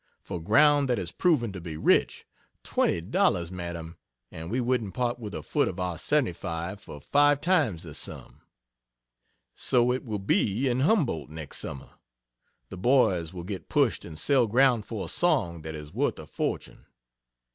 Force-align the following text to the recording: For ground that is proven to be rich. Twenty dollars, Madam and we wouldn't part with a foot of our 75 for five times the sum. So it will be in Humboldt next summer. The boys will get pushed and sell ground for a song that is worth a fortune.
For 0.23 0.41
ground 0.41 0.89
that 0.89 0.97
is 0.97 1.11
proven 1.11 1.51
to 1.53 1.61
be 1.61 1.77
rich. 1.77 2.25
Twenty 2.63 3.01
dollars, 3.01 3.51
Madam 3.51 3.97
and 4.31 4.49
we 4.49 4.59
wouldn't 4.59 4.95
part 4.95 5.19
with 5.19 5.35
a 5.35 5.43
foot 5.43 5.67
of 5.67 5.79
our 5.79 5.99
75 5.99 6.79
for 6.81 6.99
five 6.99 7.39
times 7.39 7.83
the 7.83 7.93
sum. 7.93 8.41
So 9.53 9.91
it 9.93 10.03
will 10.03 10.17
be 10.17 10.67
in 10.67 10.79
Humboldt 10.79 11.29
next 11.29 11.59
summer. 11.59 11.91
The 12.69 12.77
boys 12.77 13.31
will 13.31 13.43
get 13.43 13.69
pushed 13.69 14.03
and 14.03 14.17
sell 14.17 14.47
ground 14.47 14.87
for 14.87 15.05
a 15.05 15.07
song 15.07 15.61
that 15.61 15.75
is 15.75 15.93
worth 15.93 16.17
a 16.17 16.25
fortune. 16.25 16.87